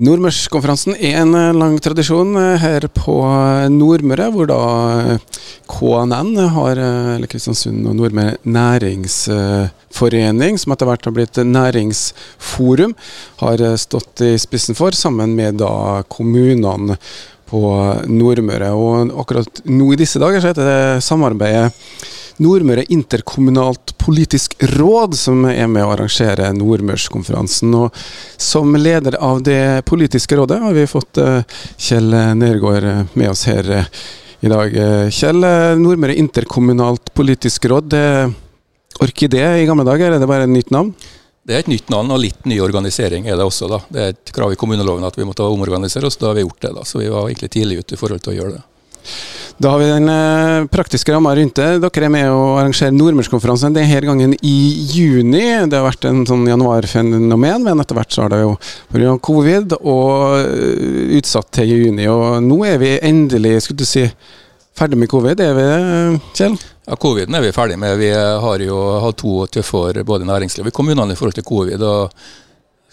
Nordmørskonferansen 0.00 0.94
er 0.96 1.18
en 1.20 1.34
eh, 1.36 1.50
lang 1.52 1.74
tradisjon 1.84 2.32
eh, 2.40 2.54
her 2.62 2.86
på 2.96 3.12
Nordmøre, 3.68 4.30
hvor 4.32 4.48
da 4.48 4.56
eh, 5.12 5.20
KNN 5.68 6.32
har, 6.54 6.80
eller 7.18 7.28
Kristiansund 7.28 7.84
og 7.90 7.96
Nordmøre 7.98 8.38
næringsforening, 8.40 10.56
som 10.56 10.72
etter 10.72 10.88
hvert 10.88 11.04
har 11.04 11.12
blitt 11.12 11.36
næringsforum, 11.44 12.96
har 13.44 13.76
stått 13.76 14.24
i 14.24 14.40
spissen 14.40 14.72
for, 14.78 14.96
sammen 14.96 15.36
med 15.36 15.60
da 15.60 16.00
kommunene 16.08 16.96
på 17.52 17.60
Nordmøre. 18.08 18.72
Og 18.72 19.12
akkurat 19.20 19.60
nå 19.68 19.92
i 19.92 20.00
disse 20.00 20.16
dager 20.24 20.40
så 20.40 20.48
heter 20.54 20.64
det 20.72 21.04
samarbeidet 21.04 21.68
Nordmøre 22.40 22.84
interkommunalt 22.92 23.96
politisk 24.00 24.54
råd, 24.76 25.16
som 25.18 25.44
er 25.50 25.68
med 25.70 25.84
å 25.84 25.92
arrangere 25.94 26.50
Nordmørskonferansen. 26.56 27.74
Og 27.76 27.96
som 28.40 28.76
leder 28.78 29.18
av 29.20 29.42
det 29.46 29.84
politiske 29.88 30.38
rådet 30.38 30.60
har 30.62 30.76
vi 30.76 30.88
fått 30.90 31.20
eh, 31.22 31.42
Kjell 31.76 32.10
Nergård 32.38 32.88
eh, 32.88 33.02
med 33.12 33.32
oss 33.32 33.44
her 33.50 33.70
eh, 33.70 33.90
i 34.42 34.50
dag. 34.50 34.74
Kjell, 35.14 35.44
Nordmøre 35.78 36.16
interkommunalt 36.18 37.12
politisk 37.14 37.68
råd, 37.70 37.92
det 37.92 38.06
Orkidé 39.02 39.44
i 39.62 39.66
gamle 39.66 39.86
dager, 39.88 40.12
er 40.12 40.20
det 40.20 40.28
bare 40.28 40.44
et 40.44 40.52
nytt 40.52 40.72
navn? 40.74 40.90
Det 41.42 41.54
er 41.56 41.62
et 41.64 41.70
nytt 41.70 41.88
navn 41.90 42.12
og 42.14 42.20
litt 42.22 42.44
ny 42.46 42.58
organisering 42.62 43.26
er 43.26 43.38
det 43.38 43.46
også. 43.46 43.70
da. 43.70 43.78
Det 43.90 44.02
er 44.02 44.12
et 44.14 44.32
krav 44.34 44.52
i 44.54 44.58
kommuneloven 44.58 45.06
at 45.06 45.16
vi 45.18 45.26
måtte 45.26 45.46
omorganisere 45.46 46.06
oss, 46.06 46.18
da 46.20 46.30
har 46.30 46.36
vi 46.38 46.44
gjort 46.44 46.60
det. 46.62 46.74
da. 46.76 46.84
Så 46.86 47.00
vi 47.00 47.08
var 47.10 47.26
egentlig 47.26 47.50
tidlig 47.54 47.80
ute 47.82 47.96
i 47.96 47.98
forhold 47.98 48.22
til 48.22 48.34
å 48.34 48.36
gjøre 48.36 48.58
det. 48.58 48.62
Da 49.58 49.70
har 49.70 49.78
vi 49.78 49.88
den 49.90 50.08
eh, 50.08 50.66
praktiske 50.72 51.12
ramma 51.12 51.34
rundt 51.36 51.58
det. 51.58 51.68
Dere 51.84 52.06
er 52.08 52.12
med 52.12 52.28
å 52.32 52.56
arrangere 52.60 52.94
Nordmørskonferansen 52.94 53.74
denne 53.76 54.00
gangen 54.04 54.34
i 54.40 54.56
juni. 54.94 55.44
Det 55.68 55.78
har 55.78 55.86
vært 55.86 56.06
en 56.08 56.24
sånn 56.28 56.46
januarfenomen, 56.48 57.66
men 57.66 57.82
etter 57.82 57.98
hvert 57.98 58.14
så 58.14 58.24
har 58.24 58.32
det 58.32 58.42
jo 58.42 58.54
pga. 58.92 59.16
covid 59.22 59.76
og 59.80 60.38
eh, 60.40 61.16
utsatt 61.18 61.52
til 61.58 61.74
juni. 61.74 62.08
Og 62.10 62.40
nå 62.44 62.62
er 62.68 62.80
vi 62.82 62.94
endelig 63.00 63.58
skulle 63.66 63.84
du 63.84 63.88
si, 63.88 64.06
ferdig 64.78 64.98
med 64.98 65.12
covid, 65.12 65.40
er 65.40 65.56
vi 65.58 65.66
det, 65.68 65.80
Kjell? 66.38 66.60
Ja, 66.82 66.96
Coviden 66.98 67.36
er 67.38 67.44
vi 67.44 67.52
ferdig 67.54 67.76
med. 67.78 67.98
Vi 68.00 68.08
har 68.10 68.62
jo 68.64 68.78
hatt 69.04 69.20
to 69.20 69.44
tøffe 69.46 69.78
år 69.78 70.00
både 70.06 70.26
næringslivet 70.26 70.72
og 70.72 70.80
kommunene 70.80 71.14
i 71.14 71.18
forhold 71.18 71.36
til 71.36 71.46
covid. 71.46 71.82
og 71.82 72.10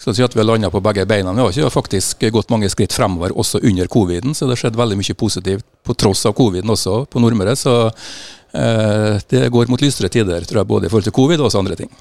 skal 0.00 0.16
si 0.16 0.24
at 0.24 0.34
vi 0.34 0.40
har 0.40 0.48
landa 0.48 0.70
på 0.72 0.80
begge 0.80 1.04
beina. 1.08 1.32
Vi 1.36 1.42
har 1.42 1.52
ikke 1.52 1.72
faktisk 1.74 2.24
gått 2.32 2.50
mange 2.52 2.70
skritt 2.72 2.94
fremover 2.96 3.34
også 3.36 3.60
under 3.60 3.88
coviden, 3.90 4.34
så 4.34 4.46
det 4.46 4.56
har 4.56 4.62
skjedd 4.64 4.78
veldig 4.80 4.96
mye 5.00 5.16
positivt 5.18 5.66
på 5.84 5.96
tross 5.98 6.24
av 6.26 6.36
coviden 6.38 6.72
også 6.72 7.04
på 7.10 7.20
Nordmøre. 7.20 7.52
Så 7.58 7.74
eh, 8.56 9.20
det 9.28 9.50
går 9.52 9.68
mot 9.68 9.84
lysere 9.84 10.08
tider, 10.08 10.46
tror 10.48 10.62
jeg, 10.62 10.70
både 10.72 10.88
i 10.88 10.92
forhold 10.92 11.10
til 11.10 11.16
covid 11.20 11.42
og 11.42 11.50
også 11.50 11.60
andre 11.60 11.76
ting. 11.82 11.92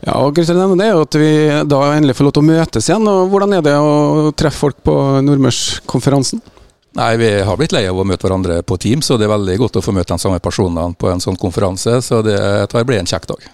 Ja, 0.00 0.16
og 0.16 0.32
det 0.40 0.48
er 0.48 0.94
jo 0.94 1.04
at 1.04 1.20
vi 1.20 1.32
da 1.68 1.84
endelig 1.92 2.16
får 2.16 2.30
lov 2.30 2.36
til 2.38 2.44
å 2.44 2.50
møtes 2.54 2.88
igjen. 2.88 3.12
og 3.12 3.28
Hvordan 3.34 3.56
er 3.58 3.68
det 3.68 3.76
å 3.76 4.32
treffe 4.32 4.64
folk 4.64 4.80
på 4.88 4.98
Nordmørskonferansen? 5.28 6.40
Nei, 6.96 7.16
Vi 7.16 7.32
har 7.44 7.56
blitt 7.56 7.72
lei 7.72 7.86
av 7.88 7.96
å 8.00 8.04
møte 8.04 8.24
hverandre 8.26 8.62
på 8.64 8.76
Teams, 8.80 9.08
og 9.12 9.20
det 9.20 9.28
er 9.28 9.36
veldig 9.36 9.58
godt 9.60 9.80
å 9.80 9.84
få 9.84 9.92
møte 9.96 10.12
de 10.12 10.24
samme 10.24 10.40
personene 10.44 10.92
på 10.96 11.08
en 11.12 11.20
sånn 11.20 11.40
konferanse. 11.40 12.00
Så 12.04 12.24
det 12.24 12.72
blir 12.88 13.00
en 13.00 13.08
kjekk 13.08 13.28
dag. 13.32 13.52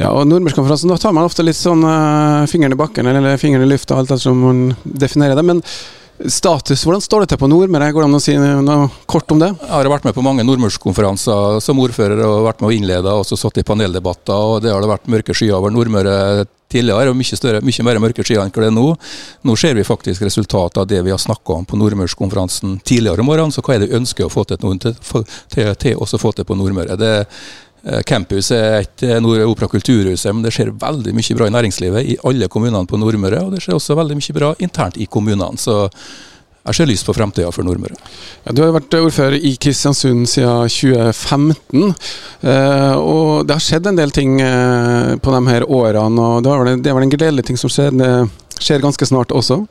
Ja, 0.00 0.12
og 0.12 0.26
Nordmørskonferansen, 0.28 0.92
da 0.92 1.00
tar 1.00 1.16
man 1.16 1.28
ofte 1.28 1.44
litt 1.44 1.58
sånn 1.58 1.84
uh, 1.84 2.44
fingeren 2.50 2.76
i 2.76 2.80
bakken 2.80 3.08
eller 3.08 3.40
fingeren 3.40 3.66
i 3.66 3.72
lufta, 3.72 3.98
alt 3.98 4.10
etter 4.10 4.22
som 4.24 4.38
man 4.40 4.62
definerer 4.82 5.36
det. 5.38 5.44
Men 5.46 5.60
status, 6.28 6.84
hvordan 6.86 7.02
står 7.02 7.24
det 7.24 7.32
til 7.32 7.40
på 7.40 7.48
Nordmøre? 7.50 7.90
Går 7.92 8.04
det 8.04 8.08
an 8.08 8.18
å 8.18 8.22
si 8.22 8.34
noe 8.38 8.88
kort 9.10 9.30
om 9.34 9.40
det? 9.42 9.50
Jeg 9.58 9.72
har 9.72 9.90
vært 9.90 10.06
med 10.06 10.16
på 10.16 10.24
mange 10.24 10.44
nordmørskonferanser 10.46 11.60
som 11.64 11.80
ordfører 11.82 12.22
og 12.26 12.46
vært 12.46 12.62
med 12.62 12.70
å 12.70 12.74
innlede 12.76 13.14
og 13.16 13.26
satt 13.26 13.58
i 13.58 13.66
paneldebatter. 13.66 14.32
og 14.32 14.62
Det 14.64 14.72
har 14.72 14.82
det 14.82 14.90
vært 14.92 15.10
mørke 15.10 15.36
skyer 15.36 15.56
over 15.58 15.74
Nordmøre 15.74 16.46
tidligere, 16.72 17.12
og 17.12 17.18
mye, 17.18 17.36
større, 17.36 17.60
mye 17.64 17.84
mer 17.84 18.00
mørke 18.00 18.24
skyer 18.24 18.40
enn 18.40 18.52
det 18.54 18.68
er 18.70 18.72
nå. 18.74 18.86
Nå 19.44 19.56
ser 19.60 19.76
vi 19.76 19.84
faktisk 19.84 20.24
resultatet 20.24 20.80
av 20.80 20.88
det 20.88 21.02
vi 21.04 21.12
har 21.12 21.20
snakka 21.20 21.58
om 21.58 21.66
på 21.68 21.80
Nordmørskonferansen 21.80 22.78
tidligere 22.86 23.24
om 23.24 23.28
morgenen. 23.28 23.52
Så 23.52 23.64
hva 23.64 23.76
er 23.76 23.82
det 23.82 23.90
vi 23.90 24.00
ønsker 24.00 24.28
å 24.28 24.32
få 24.32 24.46
til, 24.48 24.62
til, 24.62 24.96
til, 25.52 25.74
til 25.84 26.00
å 26.00 26.22
få 26.22 26.32
til 26.36 26.48
på 26.48 26.56
Nordmøre? 26.56 26.96
Det 27.00 27.12
campus 28.06 28.52
er 28.54 28.82
et 28.82 29.02
eh, 29.06 29.18
Nord 29.22 29.42
Opera 29.46 29.68
kulturhus, 29.70 30.26
men 30.30 30.44
det 30.44 30.52
skjer 30.54 30.74
veldig 30.78 31.14
mye 31.16 31.38
bra 31.38 31.48
i 31.48 31.54
næringslivet 31.56 32.12
i 32.14 32.18
alle 32.28 32.48
kommunene 32.52 32.86
på 32.86 33.00
Nordmøre. 33.00 33.40
Og 33.42 33.54
det 33.54 33.62
skjer 33.64 33.78
også 33.78 33.98
veldig 33.98 34.18
mye 34.20 34.36
bra 34.36 34.52
internt 34.62 35.00
i 35.02 35.08
kommunene. 35.10 35.58
Så 35.58 35.88
jeg 36.62 36.78
ser 36.78 36.86
lyst 36.86 37.08
på 37.08 37.14
fremtida 37.16 37.50
for 37.50 37.66
Nordmøre. 37.66 37.98
Ja, 38.46 38.54
du 38.54 38.62
har 38.62 38.74
vært 38.76 38.94
ordfører 38.94 39.34
i 39.34 39.56
Kristiansund 39.58 40.28
siden 40.30 40.70
2015. 40.70 41.90
Eh, 42.46 42.96
og 43.02 43.48
det 43.48 43.58
har 43.58 43.66
skjedd 43.66 43.90
en 43.90 43.98
del 43.98 44.14
ting 44.14 44.38
på 44.38 45.36
de 45.36 45.44
her 45.50 45.66
årene. 45.66 46.22
og 46.22 46.46
det 46.46 46.86
er 46.86 46.94
vel 46.94 47.08
en 47.08 47.16
gledelig 47.16 47.48
ting 47.50 47.58
som 47.58 47.72
skjer, 47.72 47.94
skjer 48.62 48.84
ganske 48.84 49.10
snart 49.10 49.34
også? 49.34 49.64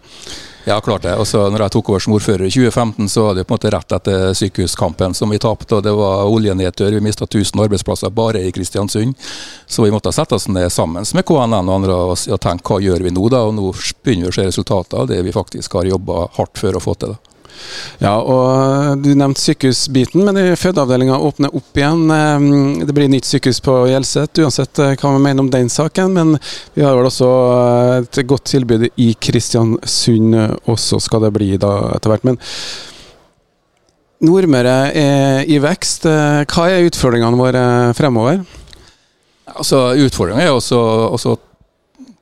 Ja, 0.63 0.81
klart 0.81 1.01
det. 1.01 1.16
Også 1.17 1.41
når 1.49 1.66
jeg 1.66 1.73
tok 1.73 1.89
over 1.89 2.03
som 2.03 2.13
ordfører 2.13 2.45
i 2.45 2.51
2015, 2.53 3.09
så 3.09 3.23
var 3.25 3.38
det 3.38 3.45
på 3.47 3.55
en 3.55 3.57
måte 3.57 3.72
rett 3.73 3.95
etter 3.97 4.35
sykehuskampen 4.38 5.16
som 5.17 5.33
vi 5.33 5.39
tapte. 5.41 5.75
og 5.75 5.83
Det 5.83 5.94
var 5.97 6.29
oljenedtur. 6.29 6.91
Vi 6.91 7.01
mista 7.01 7.25
1000 7.25 7.63
arbeidsplasser 7.66 8.13
bare 8.13 8.44
i 8.45 8.51
Kristiansund. 8.51 9.16
Så 9.66 9.83
vi 9.83 9.91
måtte 9.91 10.13
sette 10.13 10.35
oss 10.38 10.47
ned 10.47 10.69
sammen 10.72 11.05
med 11.13 11.25
KNN 11.25 11.66
og 11.66 11.75
andre 11.79 11.97
og 12.13 12.41
tenke 12.41 12.75
hva 12.75 12.81
gjør 12.81 13.07
vi 13.07 13.16
nå, 13.16 13.25
da. 13.33 13.41
Og 13.47 13.57
nå 13.57 13.73
begynner 14.03 14.29
vi 14.29 14.33
å 14.35 14.38
se 14.38 14.47
resultater 14.51 15.01
av 15.01 15.09
det 15.09 15.22
vi 15.25 15.33
faktisk 15.33 15.79
har 15.79 15.89
jobba 15.89 16.27
hardt 16.38 16.61
for 16.61 16.78
å 16.78 16.83
få 16.83 16.95
til. 17.01 17.17
da. 17.17 17.30
Ja, 18.01 18.16
og 18.19 19.01
Du 19.03 19.11
nevnte 19.13 19.41
sykehusbiten, 19.41 20.23
men 20.27 20.55
fødeavdelinga 20.59 21.19
åpner 21.22 21.53
opp 21.57 21.77
igjen. 21.77 22.05
Det 22.85 22.95
blir 22.97 23.11
nytt 23.11 23.29
sykehus 23.29 23.61
på 23.63 23.75
Hjelset, 23.91 24.41
uansett 24.44 24.81
eh, 24.81 24.95
hva 24.95 25.16
vi 25.16 25.23
mener 25.23 25.45
om 25.45 25.51
den 25.53 25.69
saken. 25.72 26.16
Men 26.17 26.38
vi 26.75 26.85
har 26.85 26.97
vel 26.97 27.09
også 27.09 27.31
eh, 27.55 27.97
et 28.05 28.23
godt 28.29 28.49
tilbud 28.53 28.88
i 28.95 29.11
Kristiansund 29.22 30.38
også, 30.69 31.01
skal 31.03 31.27
det 31.27 31.35
bli 31.35 31.53
da 31.61 31.75
etter 31.97 32.13
hvert. 32.13 32.25
Men 32.27 32.41
Nordmøre 34.22 34.75
er 34.93 35.47
i 35.49 35.57
vekst. 35.61 36.05
Eh, 36.05 36.41
hva 36.45 36.67
er 36.69 36.85
utfordringene 36.85 37.39
våre 37.39 37.63
fremover? 37.97 38.43
Altså, 39.51 39.95
Utfordringa 39.97 40.43
er 40.45 40.53
også, 40.53 40.78
også 41.16 41.38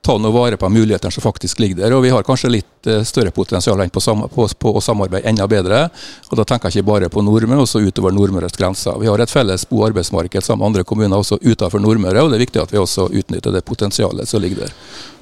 ta 0.09 0.17
noe 0.17 0.33
vare 0.33 0.57
på 0.57 0.69
mulighetene 0.69 1.11
som 1.11 1.21
faktisk 1.21 1.59
ligger 1.59 1.83
der. 1.83 1.93
Og 1.93 2.03
vi 2.03 2.09
har 2.09 2.25
kanskje 2.25 2.49
litt 2.49 2.87
eh, 2.89 3.03
større 3.05 3.31
potensial 3.35 3.79
enn 3.81 3.91
på, 3.93 4.01
på, 4.01 4.47
på, 4.63 4.71
å 4.73 4.81
samarbeide 4.81 5.29
enda 5.29 5.45
bedre. 5.49 5.83
Og 6.31 6.39
da 6.39 6.45
tenker 6.47 6.69
jeg 6.69 6.79
ikke 6.79 6.89
bare 6.89 7.09
på 7.13 7.21
Nordmøre, 7.25 7.61
også 7.61 7.83
utover 7.83 8.15
Nordmøres 8.15 8.57
grenser. 8.57 8.97
Vi 9.01 9.09
har 9.09 9.21
et 9.21 9.29
felles 9.33 9.67
bo- 9.69 9.83
og 9.83 9.91
arbeidsmarked 9.91 10.45
sammen 10.45 10.63
med 10.63 10.71
andre 10.71 10.85
kommuner 10.87 11.21
også 11.21 11.37
utenfor 11.43 11.83
Nordmøre, 11.83 12.23
og 12.23 12.31
det 12.31 12.39
er 12.39 12.45
viktig 12.45 12.63
at 12.63 12.73
vi 12.73 12.81
også 12.81 13.05
utnytter 13.21 13.53
det 13.53 13.61
potensialet 13.67 14.29
som 14.29 14.41
ligger 14.41 14.65
der. 14.65 14.73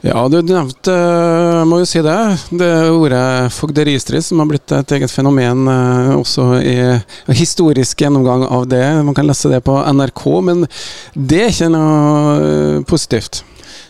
Ja, 0.06 0.24
du 0.32 0.38
nevnte, 0.46 0.94
eh, 0.94 1.66
må 1.68 1.82
jo 1.82 1.90
si 1.90 2.02
det, 2.06 2.16
det 2.62 2.72
ordet 2.94 3.52
fogderistrid, 3.58 4.24
som 4.24 4.40
har 4.40 4.50
blitt 4.54 4.72
et 4.72 4.96
eget 4.96 5.12
fenomen 5.12 5.68
eh, 5.74 6.14
også 6.16 6.48
i 6.62 6.78
historisk 7.36 8.06
gjennomgang 8.06 8.48
av 8.48 8.70
det. 8.72 8.86
Man 9.04 9.18
kan 9.18 9.28
lese 9.28 9.52
det 9.52 9.66
på 9.68 9.76
NRK, 10.00 10.26
men 10.48 10.66
det 11.12 11.44
er 11.44 11.54
ikke 11.54 11.72
noe 11.76 12.88
positivt? 12.88 13.44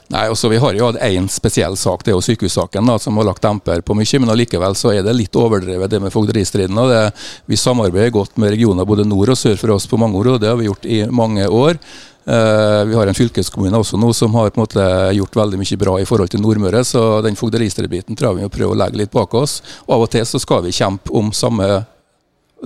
Nei, 0.08 0.28
også 0.32 0.48
Vi 0.50 0.60
har 0.64 0.76
jo 0.78 0.88
hatt 0.88 1.02
én 1.04 1.26
spesiell 1.28 1.76
sak, 1.76 2.04
det 2.06 2.14
er 2.14 2.16
jo 2.16 2.24
sykehussaken, 2.24 2.88
da, 2.88 2.96
som 3.00 3.18
har 3.20 3.28
lagt 3.28 3.44
demper 3.44 3.82
på 3.84 3.96
mye. 3.98 4.20
Men 4.24 4.32
allikevel 4.32 4.76
så 4.80 4.94
er 4.96 5.04
det 5.04 5.16
litt 5.18 5.36
overdrevet, 5.36 5.92
det 5.92 6.00
med 6.00 6.14
fogderistriden. 6.14 6.78
og 6.80 6.92
det, 6.92 7.12
Vi 7.46 7.58
samarbeider 7.60 8.14
godt 8.16 8.38
med 8.38 8.56
regioner 8.56 8.86
både 8.86 9.06
nord 9.06 9.30
og 9.30 9.38
sør 9.38 9.58
for 9.58 9.76
oss 9.76 9.88
på 9.88 10.00
mange 10.00 10.16
år, 10.16 10.36
og 10.36 10.40
det 10.42 10.48
har 10.48 10.56
vi 10.56 10.70
gjort 10.70 10.86
i 10.86 11.06
mange 11.12 11.48
år. 11.48 11.80
Uh, 12.28 12.84
vi 12.84 12.96
har 12.96 13.08
en 13.08 13.16
fylkeskommune 13.16 13.80
også 13.80 13.96
nå 13.96 14.10
som 14.12 14.34
har 14.36 14.50
på 14.52 14.60
en 14.60 14.66
måte 14.66 14.86
gjort 15.16 15.36
veldig 15.40 15.60
mye 15.62 15.78
bra 15.80 15.94
i 16.00 16.08
forhold 16.08 16.32
til 16.32 16.42
Nordmøre. 16.44 16.84
Så 16.84 17.22
den 17.24 17.40
fogderistridbiten 17.40 18.16
tror 18.16 18.32
jeg 18.32 18.40
vi 18.40 18.48
må 18.48 18.52
prøve 18.52 18.76
å 18.76 18.80
legge 18.80 19.00
litt 19.00 19.12
bak 19.12 19.36
oss. 19.36 19.62
Og 19.88 19.96
av 19.96 20.08
og 20.08 20.12
til 20.12 20.28
så 20.28 20.40
skal 20.40 20.64
vi 20.64 20.76
kjempe 20.76 21.12
om 21.12 21.32
samme 21.32 21.86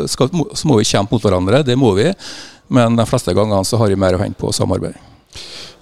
skal, 0.08 0.30
Så 0.54 0.68
må 0.70 0.78
vi 0.80 0.88
kjempe 0.88 1.14
mot 1.14 1.22
hverandre, 1.22 1.66
det 1.66 1.78
må 1.78 1.94
vi. 1.94 2.10
Men 2.70 2.96
de 2.96 3.06
fleste 3.06 3.34
gangene 3.34 3.66
så 3.66 3.78
har 3.78 3.90
vi 3.90 4.00
mer 4.00 4.16
å 4.16 4.22
hente 4.22 4.40
på 4.40 4.54
samarbeid. 4.56 4.98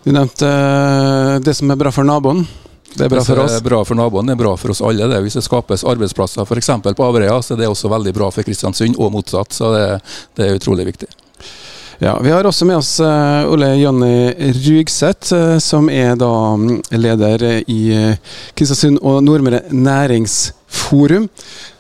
Du 0.04 0.12
nevnte 0.16 0.48
uh, 0.48 1.40
det 1.44 1.54
som 1.58 1.72
er 1.72 1.80
bra 1.80 1.92
for 1.92 2.08
naboen. 2.08 2.46
Det 2.90 3.06
er 3.06 3.12
bra 3.12 3.24
for 3.24 3.44
oss. 3.44 3.54
Det 3.54 3.62
er 3.62 3.68
bra 3.68 3.80
for 3.86 4.00
naboen, 4.00 4.30
det 4.30 4.34
er 4.38 4.42
bra 4.42 4.54
for 4.58 4.74
oss 4.74 4.82
alle. 4.82 5.08
Det. 5.12 5.22
Hvis 5.26 5.38
det 5.38 5.46
skapes 5.46 5.84
arbeidsplasser 5.88 6.48
f.eks. 6.48 6.72
på 6.88 7.06
Averøya, 7.06 7.40
så 7.44 7.54
er 7.54 7.64
det 7.64 7.70
også 7.70 7.92
veldig 7.92 8.14
bra 8.16 8.30
for 8.34 8.48
Kristiansund, 8.48 8.98
og 8.98 9.12
motsatt. 9.14 9.54
Så 9.56 9.74
det, 9.76 9.84
det 10.40 10.48
er 10.48 10.62
utrolig 10.62 10.88
viktig. 10.90 11.10
Ja, 12.00 12.14
Vi 12.24 12.32
har 12.32 12.48
også 12.48 12.64
med 12.64 12.80
oss 12.80 12.94
uh, 13.04 13.44
Ole 13.52 13.74
Jonny 13.76 14.32
Rugseth, 14.56 15.36
uh, 15.36 15.58
som 15.60 15.92
er 15.92 16.16
da 16.18 16.32
um, 16.56 16.80
leder 16.96 17.44
i 17.68 17.82
Kristiansund 18.56 19.04
og 19.04 19.20
Nordmøre 19.28 19.66
næringsforum, 19.76 21.28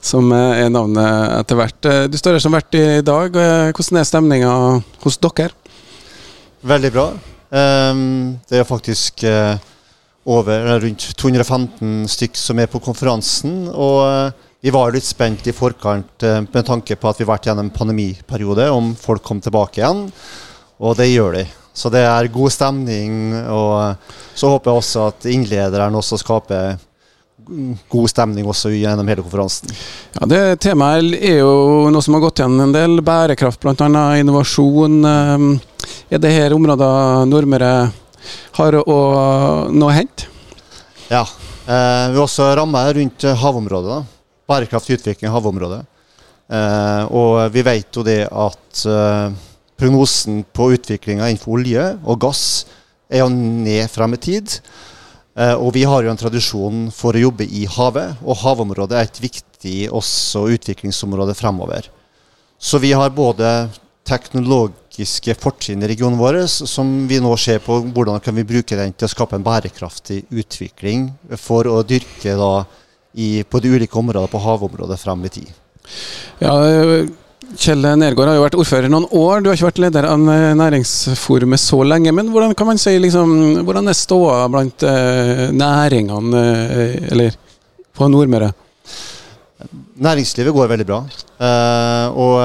som 0.03 0.35
er 0.35 0.67
navnet 0.75 1.39
etter 1.39 1.59
hvert. 1.59 1.91
Du 2.11 2.19
står 2.19 2.35
her 2.35 2.43
som 2.43 2.59
vert 2.59 2.75
i 2.75 2.85
dag. 2.99 3.31
Hvordan 3.71 4.03
er 4.03 4.11
stemninga 4.11 4.53
hos 5.07 5.19
dere? 5.23 5.53
Veldig 6.67 6.93
bra. 6.99 7.09
Um, 7.49 8.37
det 8.49 8.59
er 8.59 8.67
faktisk 8.67 9.23
uh, 9.25 9.57
over 10.29 10.79
rundt 10.83 11.07
215 11.17 12.05
stykk 12.13 12.37
som 12.37 12.61
er 12.61 12.69
på 12.69 12.81
konferansen. 12.83 13.63
Og 13.73 14.01
uh, 14.05 14.47
vi 14.61 14.73
var 14.75 14.91
litt 14.93 15.07
spent 15.07 15.47
i 15.47 15.55
forkant 15.55 16.25
med 16.51 16.65
tanke 16.67 16.97
på 16.99 17.07
at 17.07 17.19
vi 17.19 17.23
har 17.23 17.31
vært 17.31 17.45
gjennom 17.47 17.69
en 17.69 17.71
pandemiperiode, 17.71 18.65
om 18.75 18.91
folk 18.99 19.23
kom 19.23 19.39
tilbake 19.39 19.79
igjen. 19.79 20.09
Og 20.83 20.97
det 20.99 21.07
gjør 21.13 21.37
de. 21.37 21.45
Så 21.71 21.87
det 21.93 22.01
er 22.03 22.27
god 22.33 22.51
stemning. 22.51 23.31
Og 23.47 23.95
så 24.35 24.51
håper 24.51 24.71
jeg 24.71 24.81
også 24.83 25.05
at 25.13 25.29
innlederen 25.31 25.95
også 25.95 26.19
skaper 26.19 26.75
god 27.89 28.11
stemning 28.11 28.47
også 28.49 28.71
gjennom 28.73 29.07
hele 29.09 29.23
konferansen. 29.23 29.71
Ja, 30.17 30.27
det 30.29 30.41
Temaet 30.63 31.15
er 31.17 31.39
jo 31.41 31.89
noe 31.91 32.03
som 32.05 32.17
har 32.17 32.25
gått 32.27 32.41
igjen 32.41 32.59
en 32.61 32.75
del. 32.75 32.99
Bærekraft, 33.05 33.61
bl.a. 33.63 34.03
innovasjon. 34.19 34.99
Er 36.09 36.21
det 36.21 36.31
her 36.33 36.55
områder 36.55 37.25
Nordmøre 37.29 37.73
har 38.57 38.77
å 38.81 38.97
nå 39.71 39.91
hent? 39.93 40.25
Ja. 41.09 41.23
Eh, 41.69 42.05
vi 42.11 42.17
har 42.17 42.23
også 42.25 42.49
ramma 42.57 42.85
rundt 42.93 43.27
havområdet. 43.43 44.01
Bærekraftig 44.49 44.99
utvikling 44.99 45.29
av 45.29 45.39
havområdet. 45.39 45.83
Eh, 46.49 47.03
og 47.13 47.51
vi 47.53 47.63
vet 47.65 47.93
jo 47.93 48.03
det 48.05 48.23
at 48.25 48.85
eh, 48.89 49.37
prognosen 49.79 50.41
på 50.49 50.71
utviklinga 50.75 51.29
innenfor 51.29 51.59
olje 51.59 51.83
og 52.03 52.23
gass 52.25 52.43
er 53.09 53.21
jo 53.21 53.29
ned 53.29 53.85
frem 53.91 54.15
i 54.17 54.21
tid. 54.21 54.55
Eh, 55.39 55.53
og 55.53 55.71
vi 55.77 55.85
har 55.87 56.03
jo 56.03 56.11
en 56.11 56.19
tradisjon 56.19 56.87
for 56.93 57.15
å 57.15 57.23
jobbe 57.27 57.45
i 57.45 57.65
havet, 57.69 58.17
og 58.25 58.41
havområdet 58.41 58.97
er 58.97 59.07
et 59.07 59.21
viktig 59.23 59.77
også 59.93 60.47
utviklingsområde 60.55 61.37
fremover. 61.37 61.87
Så 62.59 62.81
vi 62.81 62.91
har 62.97 63.13
både 63.15 63.69
teknologiske 64.99 65.35
fortrinn 65.39 65.83
i 65.83 65.87
regionen 65.87 66.19
vår, 66.19 66.47
som 66.47 67.07
vi 67.07 67.19
nå 67.19 67.35
ser 67.37 67.59
på 67.59 67.79
hvordan 67.93 68.19
kan 68.19 68.35
vi 68.35 68.43
bruke 68.43 68.75
den 68.75 68.93
til 68.93 69.07
å 69.07 69.09
skape 69.09 69.35
en 69.35 69.43
bærekraftig 69.43 70.25
utvikling 70.29 71.11
for 71.37 71.65
å 71.67 71.83
dyrke 71.83 72.35
da 72.35 72.65
i, 73.15 73.43
på 73.43 73.59
de 73.59 73.69
ulike 73.69 73.97
områdene 73.97 74.29
på 74.29 74.39
havområdet 74.39 74.99
frem 74.99 75.25
i 75.25 75.29
tid. 75.29 75.49
Ja, 76.39 76.53
Kjell 77.57 77.81
Nergård 77.81 78.27
har 78.29 78.35
jo 78.37 78.43
vært 78.43 78.57
ordfører 78.59 78.91
noen 78.91 79.07
år. 79.09 79.41
Du 79.41 79.49
har 79.49 79.55
ikke 79.55 79.71
vært 79.71 79.81
leder 79.81 80.05
av 80.05 80.19
Næringsforumet 80.19 81.59
så 81.59 81.81
lenge. 81.81 82.11
Men 82.13 82.29
hvordan 82.29 82.53
kan 82.53 82.67
man 82.69 82.77
si 82.77 82.93
liksom, 82.99 83.63
hvordan 83.65 83.89
er 83.89 83.97
ståa 83.97 84.43
blant 84.53 84.85
eh, 84.85 85.47
næringene 85.49 86.43
eh, 86.43 87.07
eller 87.09 87.39
på 87.97 88.11
Nordmøre? 88.11 88.51
Næringslivet 89.99 90.53
går 90.55 90.69
veldig 90.71 90.85
bra. 90.87 90.99
Eh, 91.43 92.17
og 92.23 92.35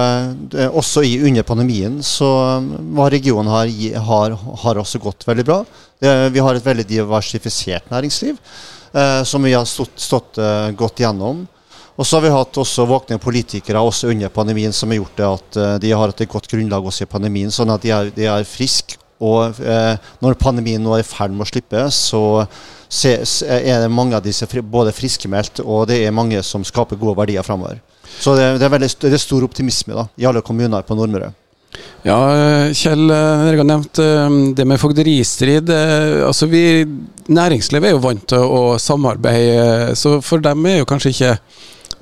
eh, 0.59 0.71
også 0.75 1.05
i, 1.07 1.17
under 1.23 1.47
pandemien 1.47 2.01
så 2.03 2.29
har 2.99 3.15
regionen 3.15 3.51
har, 3.53 3.71
har, 4.09 4.35
har 4.65 4.81
også 4.83 4.99
gått 5.03 5.27
veldig 5.29 5.45
bra. 5.47 5.61
Vi 6.05 6.43
har 6.43 6.59
et 6.59 6.67
veldig 6.67 6.85
diversifisert 6.89 7.87
næringsliv 7.93 8.35
eh, 8.37 9.23
som 9.25 9.47
vi 9.47 9.55
har 9.55 9.65
stått, 9.71 9.95
stått 10.03 10.41
eh, 10.43 10.73
godt 10.77 11.05
gjennom. 11.05 11.45
Og 11.95 12.03
så 12.03 12.19
har 12.19 12.27
vi 12.27 12.35
hatt 12.35 12.59
også 12.59 12.89
våkne 12.91 13.21
politikere 13.23 13.79
også 13.87 14.11
under 14.11 14.35
pandemien 14.35 14.75
som 14.75 14.91
har 14.91 14.99
gjort 14.99 15.21
det 15.21 15.31
at 15.31 15.59
de 15.79 15.93
har 15.95 16.03
hatt 16.03 16.25
et 16.25 16.33
godt 16.33 16.51
grunnlag 16.51 16.91
også 16.91 17.07
i 17.07 17.13
pandemien, 17.13 17.55
sånn 17.55 17.71
at 17.71 17.87
de 17.87 17.95
er, 17.95 18.11
de 18.17 18.27
er 18.27 18.49
friske. 18.49 18.99
Og 19.25 19.61
uh, 19.65 19.95
når 20.25 20.39
pandemien 20.41 20.83
nå 20.83 20.97
er 20.97 21.05
i 21.05 21.09
ferd 21.09 21.35
med 21.35 21.47
å 21.47 21.51
slippe, 21.51 21.87
så 21.95 22.23
se, 22.89 23.17
er 23.49 23.85
det 23.85 23.93
mange 23.93 24.19
av 24.19 24.25
disse 24.25 24.49
både 24.61 24.95
friskmeldt, 24.95 25.63
og 25.65 25.89
det 25.91 26.03
er 26.05 26.15
mange 26.15 26.43
som 26.47 26.67
skaper 26.67 27.01
gode 27.01 27.17
verdier 27.23 27.47
framover. 27.47 27.81
Så 28.21 28.37
det, 28.39 28.61
er 28.63 28.71
veldig, 28.71 28.91
det 29.03 29.17
er 29.17 29.23
stor 29.23 29.47
optimisme 29.47 29.97
da, 29.97 30.07
i 30.21 30.29
alle 30.29 30.45
kommuner 30.45 30.85
på 30.87 30.97
Nordmøre. 30.99 31.33
Ja, 32.05 32.19
Kjell, 32.77 33.09
dere 33.09 33.59
har 33.59 33.67
nevnt 33.67 33.99
eh, 33.99 34.35
det 34.55 34.67
med 34.69 34.79
fogderistrid. 34.79 35.73
Altså 35.73 36.47
vi, 36.47 36.85
Næringslivet 37.27 37.89
er 37.89 37.97
jo 37.97 38.03
vant 38.05 38.27
til 38.31 38.45
å 38.45 38.77
samarbeide, 38.79 39.97
så 39.99 40.19
for 40.23 40.45
dem 40.45 40.69
er 40.71 40.83
jo 40.83 40.91
kanskje 40.91 41.15
ikke 41.15 41.33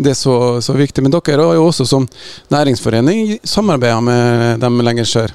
det 0.03 0.15
så, 0.19 0.61
så, 0.61 0.75
viktig. 0.77 1.05
Men 1.05 1.15
dere 1.15 1.47
har 1.47 1.57
jo 1.57 1.69
også 1.69 1.87
som 1.89 2.09
næringsforening 2.53 3.39
samarbeida 3.45 4.01
med 4.05 4.61
dem 4.63 4.83
lenger 4.85 5.09
sør. 5.09 5.35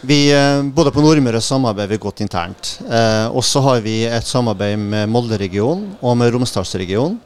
Vi, 0.00 0.32
eh, 0.32 0.62
både 0.62 0.92
på 0.94 1.02
Nordmøre 1.02 1.40
samarbeider 1.42 1.90
vi 1.90 1.96
godt 1.98 2.20
internt. 2.22 2.78
Eh, 2.86 3.26
og 3.34 3.42
så 3.44 3.60
har 3.64 3.80
vi 3.82 4.04
et 4.06 4.26
samarbeid 4.26 4.78
med 4.78 5.08
Molde-regionen 5.10 5.96
og 5.98 6.16
med 6.16 6.30
Romsdalsregionen. 6.34 7.18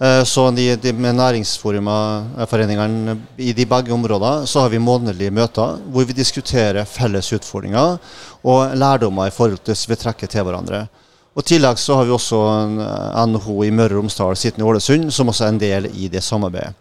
Eh, 0.00 0.24
så 0.24 0.50
de, 0.56 0.76
de 0.80 0.92
med 0.92 1.14
næringsforeningene 1.16 3.12
eh, 3.12 3.18
i 3.48 3.52
de 3.52 3.66
begge 3.68 3.92
områdene 3.92 4.46
så 4.48 4.60
har 4.64 4.72
vi 4.72 4.80
månedlige 4.80 5.32
møter 5.32 5.76
hvor 5.92 6.04
vi 6.08 6.16
diskuterer 6.16 6.84
felles 6.88 7.32
utfordringer 7.32 7.96
og 8.44 8.76
lærdommer 8.76 9.28
i 9.28 9.32
forhold 9.36 9.58
til 9.64 9.76
vi 9.88 9.96
trekker 10.00 10.26
til 10.26 10.44
hverandre. 10.44 10.86
Og 11.36 11.44
I 11.44 11.48
tillegg 11.52 11.76
så 11.76 12.00
har 12.00 12.04
vi 12.08 12.16
også 12.16 12.40
NHO 13.28 13.62
i 13.64 13.70
Møre 13.76 13.92
og 13.92 14.00
Romsdal 14.00 14.36
sittende 14.40 14.64
i 14.64 14.70
Ålesund, 14.70 15.12
som 15.12 15.28
også 15.28 15.44
er 15.44 15.52
en 15.52 15.60
del 15.60 15.88
i 15.92 16.08
det 16.08 16.24
samarbeidet. 16.24 16.72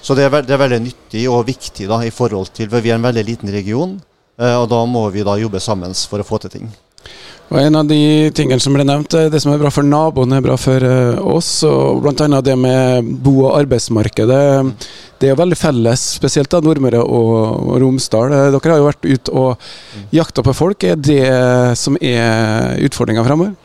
Så 0.00 0.16
det 0.16 0.24
er, 0.24 0.40
det 0.40 0.54
er 0.56 0.62
veldig 0.62 0.80
nyttig 0.86 1.28
og 1.28 1.44
viktig 1.48 1.88
da, 1.88 2.00
i 2.00 2.12
forhold 2.14 2.48
til, 2.56 2.70
for 2.72 2.80
vi 2.80 2.94
er 2.94 2.96
en 2.96 3.04
veldig 3.04 3.24
liten 3.28 3.52
region. 3.52 3.98
Eh, 4.40 4.56
og 4.56 4.68
da 4.72 4.84
må 4.88 5.04
vi 5.12 5.26
da 5.26 5.36
jobbe 5.40 5.60
sammen 5.62 5.92
for 5.94 6.22
å 6.22 6.26
få 6.26 6.40
til 6.42 6.54
ting. 6.56 6.70
Og 7.50 7.58
En 7.58 7.80
av 7.80 7.86
de 7.90 8.30
tingene 8.30 8.62
som 8.62 8.76
ble 8.76 8.84
nevnt, 8.86 9.10
det 9.32 9.40
som 9.42 9.50
er 9.50 9.58
bra 9.58 9.72
for 9.74 9.82
naboen, 9.82 10.32
er 10.36 10.44
bra 10.44 10.54
for 10.60 10.86
eh, 10.86 11.18
oss. 11.18 11.50
og 11.66 12.04
Bl.a. 12.04 12.40
det 12.46 12.56
med 12.56 13.08
bo- 13.24 13.48
og 13.48 13.56
arbeidsmarkedet. 13.58 14.42
Det 15.18 15.28
er 15.28 15.34
jo 15.34 15.40
veldig 15.42 15.58
felles, 15.58 16.04
spesielt 16.20 16.50
da 16.52 16.62
Nordmøre 16.62 17.02
og, 17.02 17.72
Romsdal. 17.82 18.30
Dere 18.54 18.72
har 18.72 18.80
jo 18.80 18.86
vært 18.88 19.08
ute 19.08 19.34
og 19.34 19.70
jakta 20.14 20.46
på 20.46 20.54
folk. 20.56 20.86
Er 20.86 20.96
det 20.96 21.24
som 21.76 21.98
er 22.00 22.78
utfordringa 22.86 23.26
fremover? 23.26 23.56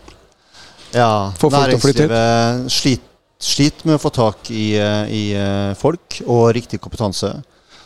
Ja, 0.95 1.31
næringslivet 1.36 2.71
sliter 2.71 3.12
sliter 3.42 3.88
med 3.88 3.98
å 3.98 4.01
få 4.01 4.12
tak 4.16 4.50
i, 4.51 4.75
eh, 4.80 5.12
i, 5.12 5.24
eh, 5.36 5.74
folk 5.75 6.21
og 6.25 6.54
riktig 6.56 6.80
kompetanse. 6.80 7.44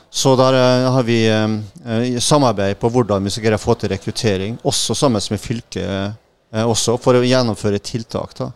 Så 0.09 0.33
der 0.35 0.56
uh, 0.57 0.88
har 0.95 1.06
vi 1.06 1.19
uh, 1.29 2.17
samarbeid 2.19 2.79
på 2.81 2.89
hvordan 2.89 3.23
vi 3.23 3.33
skal 3.33 3.45
greie 3.45 3.59
å 3.59 3.61
få 3.61 3.75
til 3.77 3.94
rekruttering, 3.94 4.57
også 4.65 4.97
sammen 4.97 5.21
med 5.31 5.41
fylket, 5.41 6.17
også, 6.50 6.95
for 6.97 7.13
å 7.13 7.21
gjennomføre 7.21 7.77
tiltak. 7.77 8.31
Da. 8.39 8.47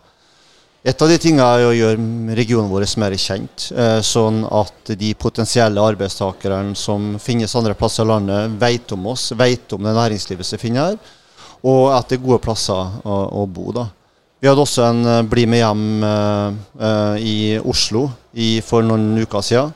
Et 0.82 1.02
av 1.02 1.08
de 1.08 1.18
tingene 1.22 1.44
er 1.46 1.66
å 1.68 1.76
gjøre 1.76 2.34
regionen 2.34 2.66
vår 2.72 2.88
mer 2.98 3.14
kjent, 3.14 3.68
sånn 4.02 4.40
at 4.50 4.90
de 4.98 5.12
potensielle 5.14 5.78
arbeidstakerne 5.92 6.74
som 6.74 7.12
finnes 7.22 7.54
andre 7.54 7.76
plasser 7.78 8.02
i 8.02 8.10
landet, 8.10 8.56
vet 8.58 8.96
om 8.96 9.06
oss, 9.12 9.28
vet 9.38 9.76
om 9.78 9.86
det 9.86 9.94
næringslivet 9.94 10.48
som 10.48 10.58
finner 10.58 10.90
her, 10.90 11.14
og 11.62 11.94
at 11.94 12.10
det 12.10 12.18
er 12.18 12.24
gode 12.26 12.40
plasser 12.42 12.98
å, 13.06 13.20
å 13.30 13.46
bo. 13.46 13.70
da. 13.78 13.86
Vi 14.42 14.50
hadde 14.50 14.66
også 14.66 14.88
en 14.90 15.30
Bli 15.30 15.46
med 15.46 15.62
hjem 15.62 15.86
i 17.22 17.38
Oslo 17.62 18.08
for 18.66 18.90
noen 18.90 19.22
uker 19.22 19.46
siden. 19.52 19.70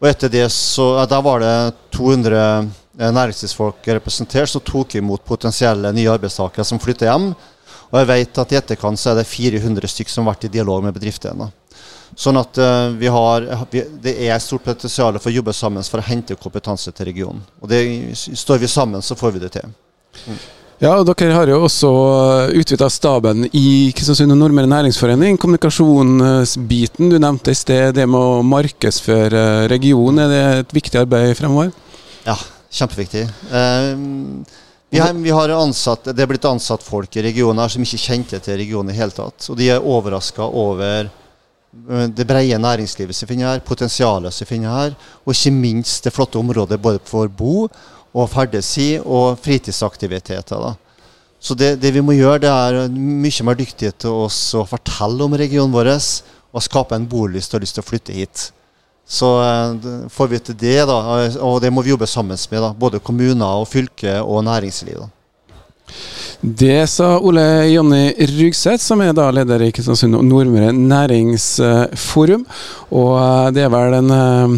Og 0.00 0.08
etter 0.10 0.32
det 0.32 0.46
så 0.52 1.06
Da 1.08 1.20
var 1.24 1.40
det 1.40 1.54
200 1.96 2.68
næringslivsfolk 2.96 3.86
representert 3.96 4.48
som 4.48 4.64
tok 4.64 4.94
imot 4.96 5.24
potensielle 5.24 5.92
nye 5.92 6.12
arbeidstakere 6.12 6.64
som 6.64 6.80
flytter 6.80 7.10
hjem. 7.10 7.30
Og 7.92 7.98
jeg 8.00 8.08
vet 8.08 8.40
at 8.40 8.52
i 8.52 8.58
etterkant 8.58 9.00
så 9.00 9.12
er 9.12 9.20
det 9.20 9.28
400 9.28 9.90
stykk 9.92 10.10
som 10.10 10.24
har 10.24 10.34
vært 10.34 10.48
i 10.48 10.52
dialog 10.56 10.84
med 10.84 10.96
bedriftene. 10.96 11.50
Sånn 12.16 12.38
at 12.40 12.58
vi 12.96 13.10
har, 13.12 13.46
vi, 13.70 13.82
det 14.00 14.14
er 14.24 14.32
et 14.36 14.44
stort 14.44 14.64
potensial 14.64 15.18
for 15.20 15.28
å 15.28 15.36
jobbe 15.36 15.52
sammen 15.56 15.84
for 15.84 16.00
å 16.00 16.06
hente 16.06 16.38
kompetanse 16.40 16.92
til 16.96 17.10
regionen. 17.10 17.42
Og 17.60 17.68
det, 17.68 17.82
Står 18.16 18.62
vi 18.62 18.70
sammen, 18.70 19.04
så 19.04 19.18
får 19.18 19.36
vi 19.36 19.42
det 19.44 19.52
til. 19.58 19.74
Mm. 20.24 20.38
Ja, 20.76 20.90
og 21.00 21.06
Dere 21.08 21.32
har 21.32 21.48
jo 21.48 21.62
også 21.64 21.88
utvida 22.52 22.90
staben 22.92 23.46
i 23.56 23.94
Kristiansund 23.96 24.34
og 24.34 24.36
Nordmøre 24.36 24.68
Næringsforening. 24.68 25.38
Kommunikasjonsbiten 25.40 27.08
du 27.08 27.16
nevnte 27.16 27.54
i 27.54 27.56
sted, 27.56 27.94
det 27.96 28.04
med 28.04 28.20
å 28.20 28.42
markedsføre 28.44 29.70
regionen, 29.72 30.20
er 30.26 30.28
det 30.28 30.42
et 30.58 30.76
viktig 30.76 31.00
arbeid 31.00 31.32
fremover? 31.38 31.72
Ja, 32.26 32.36
kjempeviktig. 32.76 33.24
Eh, 33.24 33.88
vi, 34.92 35.00
har, 35.00 35.16
vi 35.16 35.32
har 35.32 35.56
ansatt, 35.56 36.12
det 36.12 36.26
er 36.26 36.28
blitt 36.34 36.44
ansatt 36.44 36.84
folk 36.84 37.16
i 37.16 37.24
regionen 37.24 37.64
her 37.64 37.72
som 37.72 37.88
ikke 37.88 38.04
kjente 38.10 38.44
til 38.44 38.60
regionen 38.60 38.92
i 38.92 39.00
hele 39.00 39.16
tatt. 39.16 39.48
Og 39.48 39.56
de 39.56 39.72
er 39.72 39.80
overraska 39.96 40.44
over 40.44 41.08
eh, 41.08 42.06
det 42.12 42.28
brede 42.28 42.60
næringslivet 42.60 43.16
som 43.16 43.32
finner 43.32 43.54
her, 43.54 43.64
potensialet 43.64 44.42
som 44.42 44.52
finner 44.52 44.76
her, 44.76 45.02
og 45.24 45.32
ikke 45.32 45.56
minst 45.56 46.04
det 46.04 46.12
flotte 46.12 46.36
området 46.36 46.82
både 46.84 47.00
for 47.08 47.32
bo 47.32 47.62
og 48.16 48.30
ferdes 48.32 48.72
i, 48.80 48.90
og 48.98 49.36
fritidsaktiviteter. 49.44 50.56
da. 50.56 50.74
Så 51.38 51.54
det, 51.54 51.76
det, 51.82 51.92
vi 51.92 52.02
må 52.02 52.16
gjøre, 52.16 52.40
det 52.46 52.50
er 52.50 52.90
mye 52.90 53.46
mer 53.46 53.58
dyktighet 53.58 53.98
til 54.06 54.24
oss 54.26 54.40
å 54.56 54.64
fortelle 54.66 55.26
om 55.26 55.36
regionen 55.36 55.74
vår 55.74 55.92
og 56.56 56.64
skape 56.64 56.96
en 56.96 57.08
bolyst 57.08 57.52
og 57.54 57.60
lyst 57.60 57.76
til 57.76 57.84
å 57.84 57.86
flytte 57.90 58.16
hit. 58.16 58.46
Så 59.06 59.28
uh, 59.38 60.06
får 60.10 60.30
vi 60.32 60.40
til 60.48 60.56
det, 60.58 60.78
da, 60.88 60.96
og 61.44 61.60
det 61.62 61.70
må 61.70 61.84
vi 61.84 61.92
jobbe 61.92 62.08
sammen 62.10 62.38
med, 62.50 62.62
da, 62.64 62.72
både 62.74 63.02
kommuner, 63.04 63.60
og 63.60 63.68
fylke 63.70 64.18
og 64.22 64.42
næringsliv. 64.48 65.04
da. 65.04 65.10
Det 66.40 66.88
sa 66.90 67.12
Ole 67.22 67.44
Jonny 67.70 68.10
Rugseth, 68.32 68.82
som 68.82 69.00
er 69.04 69.14
da 69.16 69.28
leder 69.30 69.62
i 69.62 69.70
Kristiansund 69.74 70.18
og 70.18 70.24
Nordmøre 70.26 70.72
næringsforum. 70.74 72.42
Og 72.90 73.12
eh, 73.20 73.52
det 73.54 73.62
er 73.64 73.70
vel 73.72 73.96
en 74.00 74.10
uh, 74.12 74.56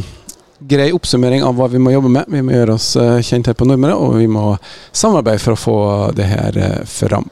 grei 0.58 0.92
oppsummering 0.92 1.44
av 1.44 1.58
hva 1.58 1.68
vi 1.70 1.80
må 1.82 1.92
jobbe 1.92 2.10
med. 2.12 2.30
Vi 2.32 2.42
må 2.42 2.54
gjøre 2.54 2.78
oss 2.78 2.94
eh, 2.98 3.18
kjent 3.24 3.50
her 3.50 3.56
på 3.58 3.68
Nordmøre, 3.68 3.96
og 3.96 4.18
vi 4.18 4.28
må 4.30 4.54
samarbeide 4.92 5.42
for 5.42 5.54
å 5.54 5.60
få 5.60 5.78
det 6.18 6.28
her 6.30 6.58
eh, 6.58 6.80
fram. 6.88 7.28